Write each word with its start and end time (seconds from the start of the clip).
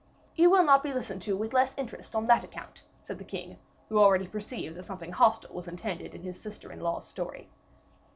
"You 0.35 0.49
will 0.49 0.63
not 0.63 0.81
be 0.81 0.91
listened 0.95 1.21
to 1.21 1.37
with 1.37 1.53
less 1.53 1.73
interest 1.77 2.15
on 2.15 2.25
that 2.25 2.43
account," 2.43 2.81
said 3.03 3.19
the 3.19 3.23
king, 3.23 3.59
who 3.87 3.99
already 3.99 4.25
perceived 4.27 4.75
that 4.75 4.85
something 4.85 5.11
hostile 5.11 5.53
was 5.53 5.67
intended 5.67 6.15
in 6.15 6.23
his 6.23 6.41
sister 6.41 6.71
in 6.71 6.79
law's 6.81 7.07
story. 7.07 7.51